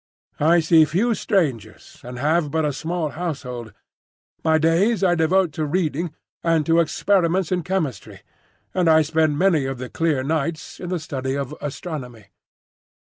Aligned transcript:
I 0.39 0.61
see 0.61 0.83
few 0.85 1.13
strangers, 1.13 1.99
and 2.03 2.17
have 2.17 2.49
but 2.49 2.65
a 2.65 2.73
small 2.73 3.09
household. 3.09 3.71
My 4.43 4.57
days 4.57 5.03
I 5.03 5.13
devote 5.13 5.51
to 5.53 5.63
reading 5.67 6.11
and 6.43 6.65
to 6.65 6.79
experiments 6.79 7.51
in 7.51 7.61
chemistry, 7.61 8.21
and 8.73 8.89
I 8.89 9.03
spend 9.03 9.37
many 9.37 9.65
of 9.65 9.77
the 9.77 9.89
clear 9.89 10.23
nights 10.23 10.79
in 10.79 10.89
the 10.89 10.97
study 10.97 11.37
of 11.37 11.53
astronomy. 11.61 12.29